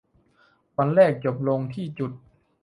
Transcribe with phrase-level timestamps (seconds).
[0.77, 2.11] วันแรกจบลงที่จุด